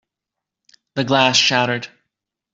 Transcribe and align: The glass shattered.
The 0.95 1.03
glass 1.03 1.37
shattered. 1.37 1.89